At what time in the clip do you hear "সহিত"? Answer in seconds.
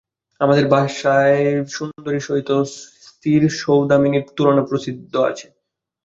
2.27-2.49